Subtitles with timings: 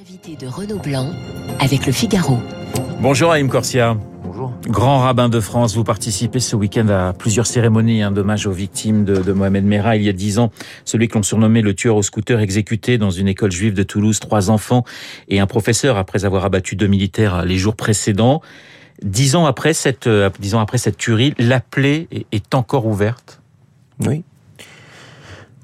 [0.00, 1.10] L'invité de Renaud Blanc
[1.58, 2.38] avec le Figaro.
[3.02, 3.98] Bonjour Aïm Corsia.
[4.24, 4.50] Bonjour.
[4.66, 9.04] Grand rabbin de France, vous participez ce week-end à plusieurs cérémonies hein, d'hommage aux victimes
[9.04, 9.96] de, de, Mohamed Merah.
[9.96, 10.52] Il y a dix ans,
[10.86, 14.20] celui que l'on surnommait le tueur au scooter exécuté dans une école juive de Toulouse,
[14.20, 14.84] trois enfants
[15.28, 18.40] et un professeur après avoir abattu deux militaires les jours précédents.
[19.02, 23.42] Dix ans après cette, euh, dix ans après cette tuerie, la plaie est encore ouverte?
[24.06, 24.24] Oui.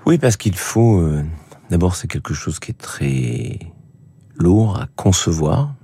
[0.04, 1.00] Oui, parce qu'il faut.
[1.00, 1.24] Euh,
[1.70, 3.58] D'abord, c'est quelque chose qui est très
[4.38, 5.74] lourd à concevoir,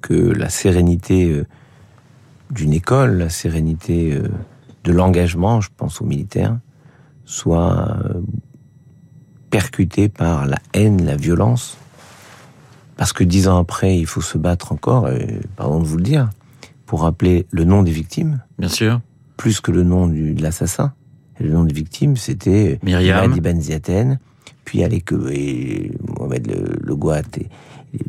[0.00, 1.46] que la sérénité euh,
[2.50, 4.28] d'une école, la sérénité euh,
[4.84, 6.58] de l'engagement, je pense aux militaires,
[7.24, 8.20] soit euh,
[9.50, 11.76] percutée par la haine, la violence.
[12.96, 16.02] Parce que dix ans après, il faut se battre encore, et, pardon de vous le
[16.02, 16.30] dire,
[16.86, 18.42] pour rappeler le nom des victimes.
[18.58, 19.00] Bien sûr.
[19.36, 20.92] Plus que le nom du, de l'assassin.
[21.38, 24.18] Et le nom des victimes, c'était Myriam Madi Ben Ziaten,
[24.68, 27.46] puis allez que et Mohamed Le, le Gouat et
[27.94, 28.00] les,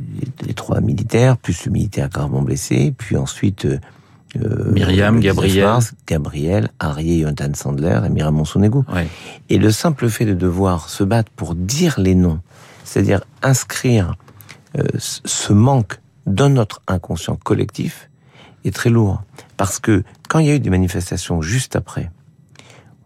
[0.45, 3.79] les, trois militaires, plus le militaire gravement blessé, puis ensuite euh,
[4.73, 8.83] Myriam, Gabriel, mars, Gabriel, Arié, Jonathan Sandler et Myriam Monsonego.
[8.93, 9.07] Ouais.
[9.47, 12.41] Et le simple fait de devoir se battre pour dire les noms,
[12.83, 14.15] c'est-à-dire inscrire
[14.77, 18.09] euh, ce manque dans notre inconscient collectif,
[18.65, 19.23] est très lourd.
[19.55, 22.11] Parce que quand il y a eu des manifestations juste après,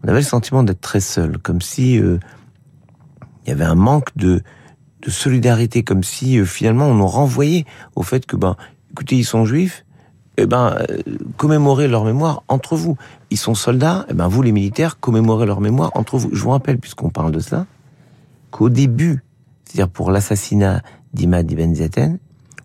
[0.04, 2.18] on avait le sentiment d'être très seul, comme si euh,
[3.46, 4.42] il y avait un manque de,
[5.02, 8.56] de solidarité, comme si euh, finalement on nous renvoyait au fait que, ben,
[8.92, 9.86] écoutez, ils sont juifs,
[10.38, 11.02] eh ben, euh,
[11.38, 12.98] commémorez leur mémoire entre vous.
[13.30, 16.30] Ils sont soldats, eh ben, vous les militaires, commémorez leur mémoire entre vous.
[16.34, 17.66] Je vous rappelle, puisqu'on parle de cela,
[18.52, 19.24] qu'au début,
[19.66, 20.82] c'est-à-dire pour l'assassinat
[21.14, 22.20] d'Imad Ibn Zaten,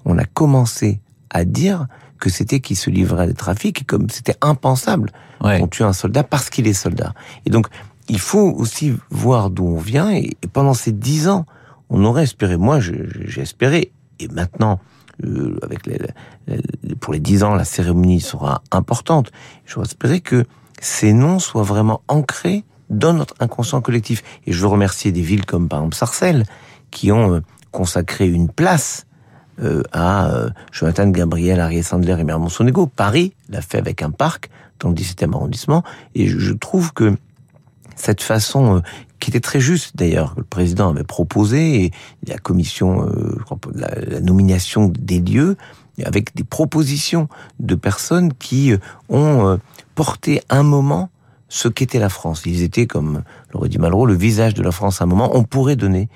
[0.05, 1.87] on a commencé à dire
[2.19, 5.13] que c'était qu'il se livrait à des trafics, comme c'était impensable
[5.43, 5.61] ouais.
[5.61, 7.13] qu'on tue un soldat parce qu'il est soldat.
[7.47, 7.69] Et donc,
[8.09, 10.11] il faut aussi voir d'où on vient.
[10.11, 11.47] Et, pendant ces dix ans,
[11.91, 14.81] on aurait espéré, moi j'ai espéré, et maintenant,
[15.25, 15.59] euh,
[17.01, 19.31] pour les dix ans, la cérémonie sera importante.
[19.67, 20.45] J'aurais espéré que
[20.81, 24.23] ces noms soient vraiment ancrés dans notre inconscient collectif.
[24.47, 26.45] Et je veux remercier des villes comme par exemple Sarcelles,
[26.91, 27.41] qui ont euh,
[27.71, 29.07] consacré une place
[29.61, 32.87] euh, à euh, Jonathan Gabriel, Arié Sandler et Mermont Sonego.
[32.87, 34.51] Paris l'a fait avec un parc
[34.81, 35.83] dans le 17e arrondissement.
[36.15, 37.17] Et je trouve que
[37.99, 38.81] cette façon euh,
[39.21, 41.91] qui était très juste d'ailleurs que le président avait proposé et
[42.27, 43.39] la commission euh,
[43.75, 45.57] la, nomination des lieux
[46.05, 47.29] avec des propositions
[47.59, 48.79] de personnes qui euh,
[49.09, 49.59] ont
[49.95, 51.11] porté un moment
[51.49, 52.43] ce qu'était la France.
[52.47, 53.23] Ils étaient, comme
[53.53, 55.31] l'aurait dit Malraux, le visage de la France à un moment.
[55.35, 56.09] On pourrait donner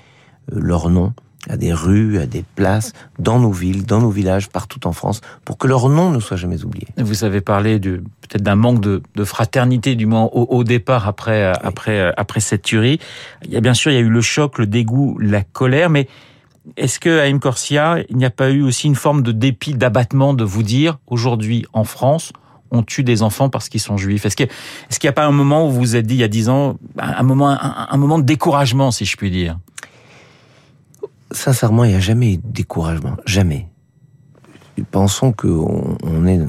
[0.51, 1.13] leur nom
[1.49, 5.21] à des rues, à des places, dans nos villes, dans nos villages, partout en France,
[5.45, 6.87] pour que leur nom ne soit jamais oublié.
[6.97, 11.51] Vous avez parlé peut-être d'un manque de, de, fraternité, du moins au, au départ, après,
[11.51, 11.57] oui.
[11.63, 12.99] après, après cette tuerie.
[13.45, 15.89] Il y a bien sûr, il y a eu le choc, le dégoût, la colère,
[15.89, 16.07] mais
[16.77, 17.39] est-ce que à M.
[17.39, 20.97] Corsia, il n'y a pas eu aussi une forme de dépit, d'abattement de vous dire,
[21.07, 22.31] aujourd'hui, en France,
[22.71, 24.25] on tue des enfants parce qu'ils sont juifs?
[24.25, 26.21] Est-ce qu'il est qu'il n'y a pas un moment où vous vous êtes dit, il
[26.21, 29.57] y a dix ans, un moment, un, un moment de découragement, si je puis dire?
[31.33, 33.17] Sincèrement, il n'y a jamais eu de découragement.
[33.25, 33.67] Jamais.
[34.91, 36.39] Pensons qu'on on est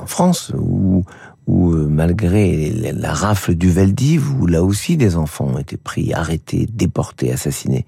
[0.00, 1.04] en France, où,
[1.46, 6.66] où malgré la rafle du Veldiv, où là aussi des enfants ont été pris, arrêtés,
[6.72, 7.86] déportés, assassinés,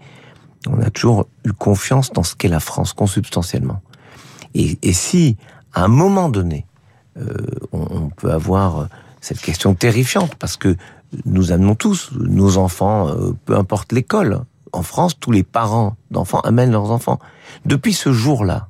[0.68, 3.80] on a toujours eu confiance dans ce qu'est la France, consubstantiellement.
[4.54, 5.36] Et, si,
[5.74, 6.66] à un moment donné,
[7.18, 7.34] euh,
[7.72, 8.88] on, on, peut avoir
[9.20, 10.76] cette question terrifiante, parce que
[11.26, 14.44] nous amenons tous nos enfants, euh, peu importe l'école,
[14.76, 17.18] en France, tous les parents d'enfants amènent leurs enfants.
[17.64, 18.68] Depuis ce jour-là,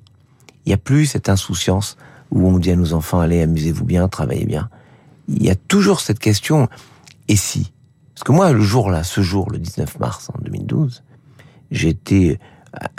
[0.65, 1.97] il n'y a plus cette insouciance
[2.31, 4.69] où on dit à nos enfants, allez, amusez-vous bien, travaillez bien.
[5.29, 6.69] Il y a toujours cette question,
[7.29, 7.73] et si?
[8.15, 11.03] Parce que moi, le jour-là, ce jour, le 19 mars en 2012,
[11.71, 12.39] j'étais,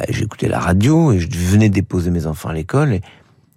[0.09, 3.01] j'écoutais la radio et je venais déposer mes enfants à l'école et,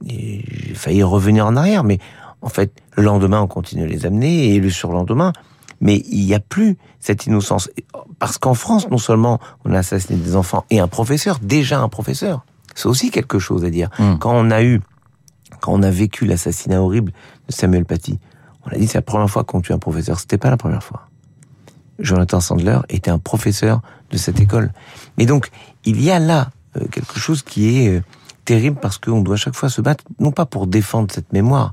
[0.09, 1.84] et j'ai failli revenir en arrière.
[1.84, 1.99] Mais
[2.41, 5.32] en fait, le lendemain, on continue à les amener et le surlendemain,
[5.80, 7.70] mais il n'y a plus cette innocence.
[8.18, 11.88] Parce qu'en France, non seulement on a assassiné des enfants et un professeur, déjà un
[11.88, 12.44] professeur,
[12.75, 13.90] c'est aussi quelque chose à dire.
[13.99, 14.19] Mmh.
[14.19, 14.81] Quand on a eu,
[15.60, 17.12] quand on a vécu l'assassinat horrible
[17.49, 18.19] de Samuel Paty,
[18.64, 20.20] on a dit c'est la première fois qu'on tue un professeur.
[20.20, 21.06] C'était pas la première fois.
[21.99, 24.72] Jonathan Sandler était un professeur de cette école.
[25.19, 25.50] Et donc,
[25.84, 28.02] il y a là euh, quelque chose qui est euh,
[28.44, 31.72] terrible parce qu'on doit chaque fois se battre, non pas pour défendre cette mémoire,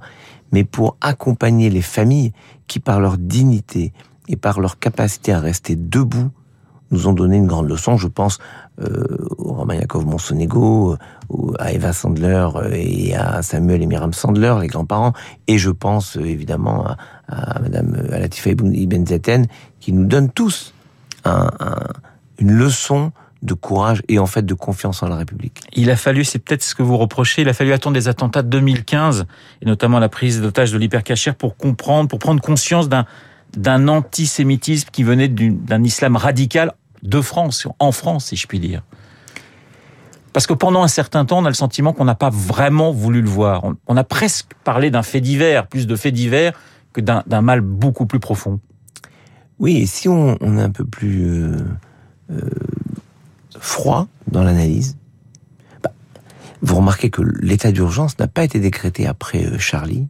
[0.52, 2.34] mais pour accompagner les familles
[2.68, 3.94] qui, par leur dignité
[4.28, 6.30] et par leur capacité à rester debout,
[6.92, 7.98] nous ont donné une grande leçon.
[7.98, 8.40] Je pense
[8.82, 9.06] euh,
[9.38, 15.14] au Romain Monsonego, euh, à Eva Sandler et à Samuel et Myriam Sandler, les grands-parents,
[15.48, 16.98] et je pense euh, évidemment à,
[17.28, 19.48] à Madame Alatifa Ibn Zaten,
[19.80, 20.74] qui nous donnent tous
[21.26, 21.76] un, un,
[22.40, 23.12] une leçon
[23.42, 25.62] de courage et en fait de confiance en la République.
[25.74, 28.42] Il a fallu, c'est peut-être ce que vous reprochez, il a fallu attendre des attentats
[28.42, 29.26] de 2015
[29.62, 33.06] et notamment la prise d'otage de l'hypercachère pour comprendre, pour prendre conscience d'un
[33.56, 36.74] d'un antisémitisme qui venait d'un islam radical
[37.04, 38.84] de France, en France, si je puis dire.
[40.34, 43.22] Parce que pendant un certain temps, on a le sentiment qu'on n'a pas vraiment voulu
[43.22, 43.64] le voir.
[43.88, 46.54] On, a presque parlé d'un fait divers, plus de fait divers
[46.94, 48.60] que d'un mal beaucoup plus profond.
[49.60, 51.58] Oui, et si on, est un peu plus euh,
[52.30, 52.50] euh,
[53.60, 54.98] froid dans l'analyse,
[55.84, 55.92] bah,
[56.62, 60.08] vous remarquez que l'état d'urgence n'a pas été décrété après euh, Charlie,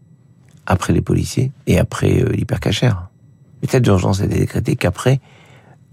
[0.66, 3.10] après les policiers et après l'hypercachère.
[3.62, 5.20] L'état d'urgence a été décrété qu'après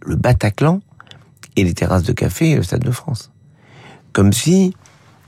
[0.05, 0.81] le Bataclan
[1.57, 3.31] et les terrasses de café et le Stade de France.
[4.13, 4.75] Comme si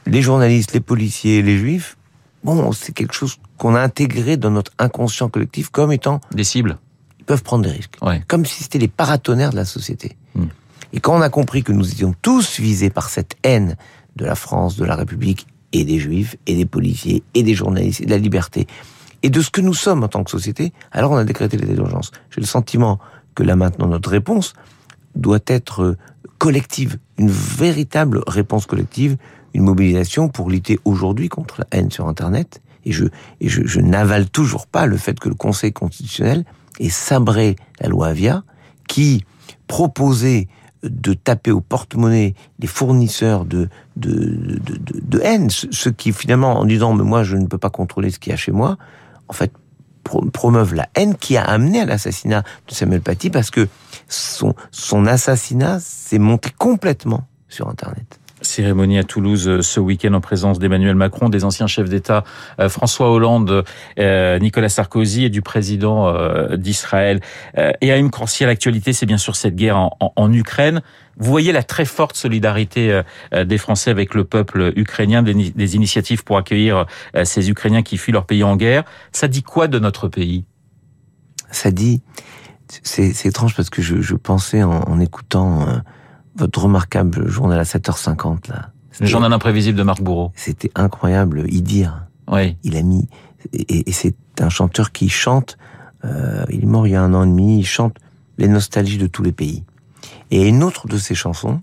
[0.07, 1.97] les journalistes, les policiers, les juifs,
[2.45, 6.79] bon, c'est quelque chose qu'on a intégré dans notre inconscient collectif comme étant des cibles.
[7.19, 7.97] Ils peuvent prendre des risques.
[8.29, 10.17] Comme si c'était les paratonnerres de la société.
[10.35, 10.47] Hmm.
[10.93, 13.77] Et quand on a compris que nous étions tous visés par cette haine
[14.17, 18.01] de la France, de la République et des juifs et des policiers et des journalistes
[18.01, 18.67] et de la liberté
[19.23, 21.75] et de ce que nous sommes en tant que société, alors on a décrété l'état
[21.75, 22.13] d'urgence.
[22.31, 22.99] J'ai le sentiment
[23.35, 24.55] que là maintenant notre réponse
[25.15, 25.97] doit être
[26.39, 29.17] collective, une véritable réponse collective,
[29.55, 32.61] une mobilisation pour lutter aujourd'hui contre la haine sur Internet.
[32.85, 33.07] Et je,
[33.41, 36.45] et je, je n'avale toujours pas le fait que le Conseil constitutionnel
[36.79, 38.45] ait sabré la loi Avia,
[38.87, 39.25] qui
[39.67, 40.47] proposait
[40.83, 46.65] de taper au porte-monnaie les fournisseurs de, de, de, de, haine, ceux qui finalement, en
[46.65, 48.77] disant mais moi je ne peux pas contrôler ce qu'il y a chez moi,
[49.29, 49.53] en fait
[50.33, 53.67] promeuvent la haine qui a amené à l'assassinat de Samuel Paty parce que
[54.09, 58.21] son, son assassinat s'est monté complètement sur Internet.
[58.57, 62.25] Cérémonie à Toulouse euh, ce week-end en présence d'Emmanuel Macron, des anciens chefs d'État
[62.59, 63.65] euh, François Hollande,
[63.99, 66.13] euh, Nicolas Sarkozy et du président
[66.57, 67.21] d'Israël.
[67.81, 70.81] Et à une à l'actualité, c'est bien sûr cette guerre en, Ukraine.
[71.19, 76.39] Vous voyez la très forte solidarité des Français avec le peuple ukrainien, des, initiatives pour
[76.39, 76.87] accueillir
[77.25, 78.85] ces Ukrainiens qui fuient leur pays en guerre.
[79.13, 80.45] Ça dit quoi de notre pays?
[81.51, 82.03] Ça dit,
[82.83, 85.67] c'est étrange parce que je, pensais en, en écoutant
[86.37, 88.71] votre remarquable journal à 7h50 là.
[88.99, 90.33] Le journal imprévisible de Marc Bourreau.
[90.35, 92.07] C'était incroyable, Idir.
[92.29, 92.57] Oui.
[92.63, 93.09] Il a mis
[93.53, 95.59] et, et c'est un chanteur qui chante.
[96.05, 97.59] Euh, il est mort il y a un an et demi.
[97.59, 97.97] Il chante
[98.39, 99.65] les nostalgies de tous les pays.
[100.31, 101.61] Et une autre de ses chansons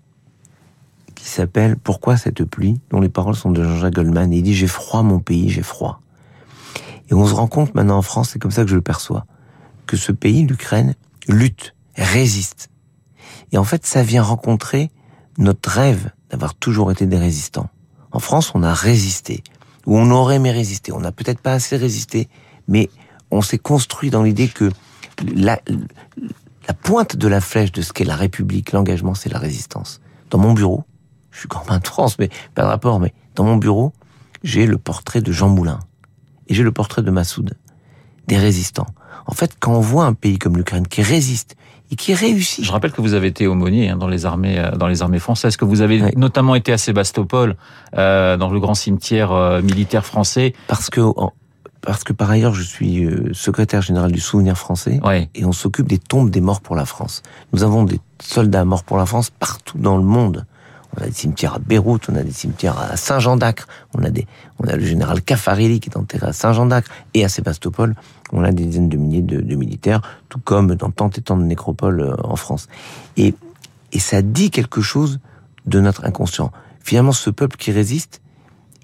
[1.15, 4.31] qui s'appelle Pourquoi cette pluie, dont les paroles sont de Jean-Jacques Goldman.
[4.33, 6.01] Et il dit j'ai froid mon pays, j'ai froid.
[7.09, 9.25] Et on se rend compte maintenant en France, c'est comme ça que je le perçois,
[9.85, 10.95] que ce pays, l'Ukraine,
[11.27, 12.69] lutte, résiste
[13.51, 14.91] et en fait, ça vient rencontrer
[15.37, 17.69] notre rêve d'avoir toujours été des résistants.
[18.11, 19.43] En France, on a résisté,
[19.85, 20.91] ou on aurait aimé résister.
[20.91, 22.29] On n'a peut-être pas assez résisté,
[22.67, 22.89] mais
[23.31, 24.71] on s'est construit dans l'idée que
[25.35, 25.59] la,
[26.81, 30.01] pointe de la flèche de ce qu'est la République, l'engagement, c'est la résistance.
[30.29, 30.83] Dans mon bureau,
[31.31, 33.93] je suis grand de France, mais pas de rapport, mais dans mon bureau,
[34.43, 35.79] j'ai le portrait de Jean Moulin.
[36.47, 37.57] Et j'ai le portrait de Massoud.
[38.27, 38.87] Des résistants.
[39.25, 41.55] En fait, quand on voit un pays comme l'Ukraine qui résiste,
[41.93, 42.65] et qui réussit.
[42.65, 45.19] Je rappelle que vous avez été aumônier hein, dans les armées euh, dans les armées
[45.19, 47.55] françaises, que vous avez notamment été à Sébastopol,
[47.95, 50.53] euh, dans le grand cimetière euh, militaire français.
[50.67, 51.01] Parce que
[51.81, 54.99] parce que par ailleurs je suis secrétaire général du Souvenir français
[55.35, 57.21] et on s'occupe des tombes des morts pour la France.
[57.51, 60.45] Nous avons des soldats morts pour la France partout dans le monde.
[60.97, 64.09] On a des cimetières à Beyrouth, on a des cimetières à Saint-Jean d'Acre, on a
[64.09, 64.27] des,
[64.59, 67.95] on a le général Caffarelli qui est enterré à Saint-Jean d'Acre et à Sébastopol,
[68.31, 71.37] on a des dizaines de milliers de, de, militaires, tout comme dans tant et tant
[71.37, 72.67] de nécropoles euh, en France.
[73.17, 73.33] Et,
[73.91, 75.19] et ça dit quelque chose
[75.65, 76.51] de notre inconscient.
[76.83, 78.21] Finalement, ce peuple qui résiste,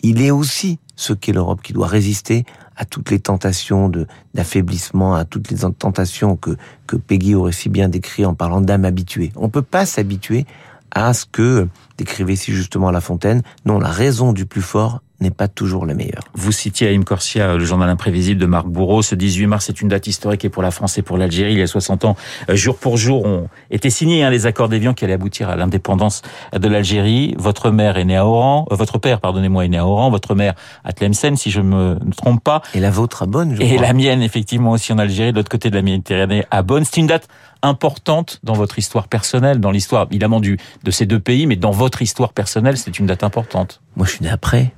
[0.02, 5.16] il est aussi ce qu'est l'Europe, qui doit résister à toutes les tentations de d'affaiblissement,
[5.16, 6.56] à toutes les tentations que
[6.88, 9.34] que Peggy aurait si bien décrit en parlant d'âme habituée.
[9.36, 10.46] On peut pas s'habituer
[10.92, 11.68] à ce que,
[12.00, 15.94] décrivait si justement La Fontaine, non, la raison du plus fort n'est pas toujours la
[15.94, 16.24] meilleure.
[16.34, 19.02] Vous citiez Aïm Corsia, le journal imprévisible de Marc Bourreau.
[19.02, 21.54] Ce 18 mars c'est une date historique et pour la France et pour l'Algérie.
[21.54, 22.16] Il y a 60 ans,
[22.50, 25.58] euh, jour pour jour, ont été signés hein, les accords d'Évian qui allaient aboutir à
[25.58, 26.22] l'indépendance
[26.58, 27.36] de l'Algérie.
[27.38, 30.36] Votre mère est née à Oran, euh, votre père, pardonnez-moi, est né à Oran, votre
[30.36, 30.54] mère
[30.86, 32.62] à Tlemcen, si je me ne trompe pas.
[32.74, 35.50] Et la vôtre à Bonn, je Et la mienne, effectivement, aussi en Algérie, de l'autre
[35.50, 36.86] côté de la Méditerranée, à Bonn.
[36.86, 37.28] C'est une date
[37.62, 41.72] importante dans votre histoire personnelle, dans l'histoire évidemment du, de ces deux pays, mais dans
[41.72, 43.82] votre histoire personnelle, c'est une date importante.
[43.96, 44.74] Moi, je suis né après.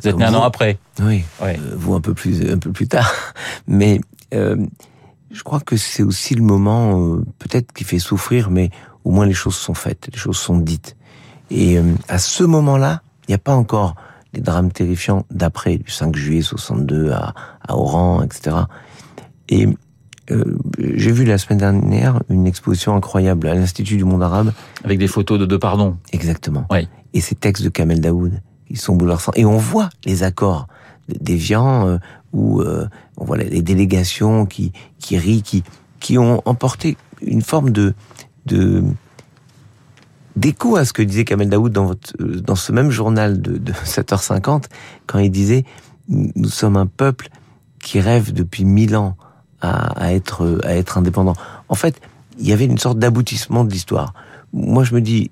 [0.00, 0.78] Vous êtes né un an après.
[1.00, 1.24] Oui.
[1.40, 1.58] Ouais.
[1.58, 3.12] Euh, vous un peu plus un peu plus tard,
[3.66, 4.00] mais
[4.34, 4.56] euh,
[5.30, 8.70] je crois que c'est aussi le moment euh, peut-être qui fait souffrir, mais
[9.04, 10.96] au moins les choses sont faites, les choses sont dites.
[11.50, 13.94] Et à ce moment-là, il n'y a pas encore
[14.32, 17.32] les drames terrifiants d'après du 5 juillet 62 à,
[17.66, 18.56] à Oran, etc.
[19.48, 19.68] Et
[20.30, 24.52] euh, j'ai vu la semaine dernière une exposition incroyable à l'Institut du monde arabe.
[24.84, 25.96] Avec des photos de deux pardons.
[26.12, 26.66] Exactement.
[26.70, 26.88] Oui.
[27.14, 29.32] Et ces textes de Kamel Daoud, qui sont bouleversants.
[29.36, 30.66] Et on voit les accords
[31.08, 31.98] déviants, euh,
[32.32, 35.62] où euh, on voit les délégations qui, qui rient, qui,
[36.00, 37.94] qui ont emporté une forme de,
[38.46, 38.82] de
[40.34, 43.56] d'écho à ce que disait Kamel Daoud dans, votre, euh, dans ce même journal de,
[43.56, 44.64] de 7h50,
[45.06, 45.64] quand il disait
[46.08, 47.28] «Nous sommes un peuple
[47.80, 49.16] qui rêve depuis mille ans
[49.60, 51.34] à, être, à être indépendant.
[51.68, 52.00] En fait,
[52.38, 54.12] il y avait une sorte d'aboutissement de l'histoire.
[54.52, 55.30] Moi, je me dis,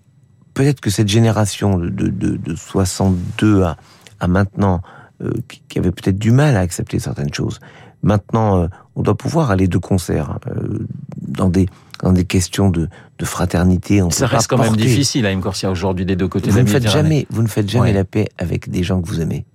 [0.55, 3.77] peut-être que cette génération de, de, de 62 à,
[4.21, 4.81] à maintenant,
[5.23, 5.31] euh,
[5.69, 7.61] qui, avait peut-être du mal à accepter certaines choses,
[8.03, 10.87] maintenant, euh, on doit pouvoir aller de concert euh,
[11.21, 11.69] dans des
[12.03, 12.89] dans des questions de,
[13.19, 14.03] de fraternité.
[14.03, 15.41] On ça reste quand même difficile à M.
[15.41, 17.93] Corsia aujourd'hui des deux côtés vous de la ne faites jamais, Vous ne faites jamais
[17.93, 19.47] la paix avec des gens que vous aimez.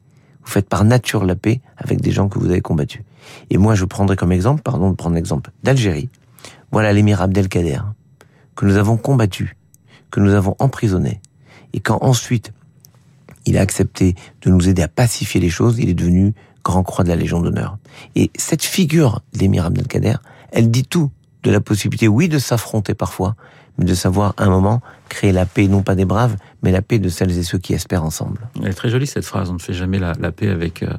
[0.44, 3.02] Vous faites par nature la paix avec des gens que vous avez combattus.
[3.50, 6.10] Et moi, je prendrai comme exemple, pardon de prendre l'exemple d'Algérie.
[6.72, 7.82] Voilà l'émir Abdelkader,
[8.56, 9.58] que nous avons combattu,
[10.12, 11.22] que nous avons emprisonné.
[11.74, 12.54] Et quand ensuite,
[13.46, 16.34] il a accepté de nous aider à pacifier les choses, il est devenu
[16.64, 17.78] grand croix de la Légion d'honneur.
[18.16, 20.16] Et cette figure l'émir Abdelkader,
[20.52, 21.10] elle dit tout
[21.44, 23.36] de la possibilité, oui, de s'affronter parfois,
[23.78, 27.00] mais de savoir un moment créer la paix, non pas des braves, mais la paix
[27.00, 28.50] de celles et ceux qui espèrent ensemble.
[28.62, 30.84] Elle est très jolie cette phrase, on ne fait jamais la, la paix avec...
[30.84, 30.94] Euh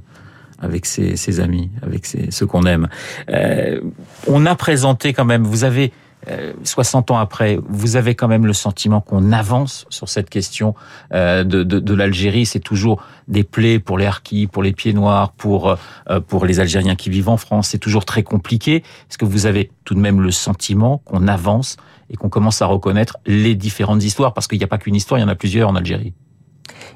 [0.61, 2.88] avec ses, ses, amis, avec ses, ceux qu'on aime.
[3.31, 3.81] Euh,
[4.26, 5.93] on a présenté quand même, vous avez,
[6.29, 10.75] euh, 60 ans après, vous avez quand même le sentiment qu'on avance sur cette question
[11.14, 12.47] euh, de, de, de l'Algérie.
[12.47, 15.76] C'est toujours des plaies pour les harkis, pour les pieds noirs, pour,
[16.11, 17.69] euh, pour les Algériens qui vivent en France.
[17.69, 18.76] C'est toujours très compliqué.
[18.76, 21.76] Est-ce que vous avez tout de même le sentiment qu'on avance
[22.11, 24.35] et qu'on commence à reconnaître les différentes histoires?
[24.35, 26.12] Parce qu'il n'y a pas qu'une histoire, il y en a plusieurs en Algérie.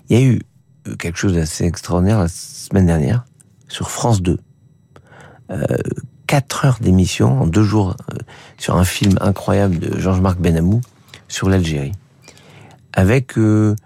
[0.08, 0.40] Il y a eu
[0.98, 3.24] quelque chose d'assez extraordinaire la semaine dernière
[3.68, 4.38] sur France 2.
[5.50, 5.66] Euh,
[6.26, 8.16] 4 heures d'émission en deux jours euh,
[8.56, 10.80] sur un film incroyable de Georges-Marc Benamou
[11.28, 11.92] sur l'Algérie.
[12.92, 13.76] Avec euh,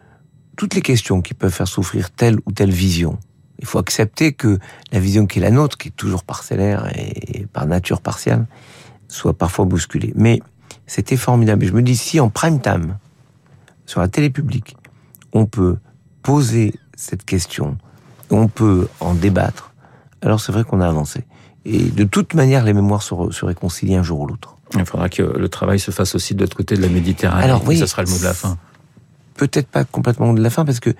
[0.56, 3.18] toutes les questions qui peuvent faire souffrir telle ou telle vision.
[3.58, 4.58] Il faut accepter que
[4.92, 8.46] la vision qui est la nôtre, qui est toujours parcellaire et par nature partielle,
[9.08, 10.12] soit parfois bousculée.
[10.14, 10.40] Mais
[10.86, 11.66] c'était formidable.
[11.66, 12.98] je me dis, si en prime time,
[13.84, 14.76] sur la télé publique,
[15.32, 15.76] on peut
[16.22, 17.78] poser cette question,
[18.30, 19.67] on peut en débattre,
[20.22, 21.24] alors c'est vrai qu'on a avancé.
[21.64, 24.56] Et de toute manière, les mémoires se, se réconcilient un jour ou l'autre.
[24.74, 27.44] Il faudra que le travail se fasse aussi de l'autre côté de la Méditerranée.
[27.44, 28.58] Alors oui, ça sera le mot de la fin.
[29.34, 30.90] Peut-être pas complètement de la fin, parce que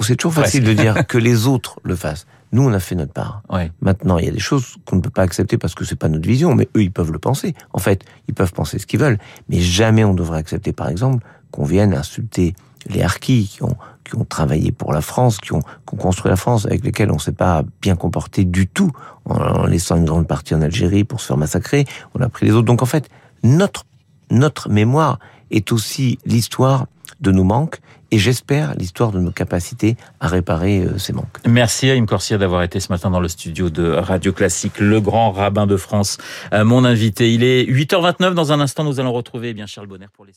[0.00, 2.26] c'est toujours facile de dire que les autres le fassent.
[2.52, 3.42] Nous, on a fait notre part.
[3.50, 3.72] Ouais.
[3.80, 6.08] Maintenant, il y a des choses qu'on ne peut pas accepter parce que c'est pas
[6.08, 7.54] notre vision, mais eux, ils peuvent le penser.
[7.72, 11.26] En fait, ils peuvent penser ce qu'ils veulent, mais jamais on devrait accepter, par exemple,
[11.50, 12.54] qu'on vienne insulter
[12.88, 16.30] les harkis qui ont, qui ont travaillé pour la France, qui ont, qui ont construit
[16.30, 18.90] la France, avec lesquels on ne s'est pas bien comporté du tout,
[19.24, 21.84] en, laissant une grande partie en Algérie pour se faire massacrer.
[22.14, 22.66] On a pris les autres.
[22.66, 23.08] Donc en fait,
[23.42, 23.84] notre,
[24.30, 25.18] notre mémoire
[25.50, 26.86] est aussi l'histoire
[27.20, 31.38] de nos manques et j'espère l'histoire de nos capacités à réparer euh, ces manques.
[31.46, 35.32] Merci Im Corsia d'avoir été ce matin dans le studio de Radio Classique, le grand
[35.32, 36.18] rabbin de France,
[36.52, 37.32] euh, mon invité.
[37.32, 40.32] Il est 8h29, dans un instant nous allons retrouver eh bien Charles Bonner pour les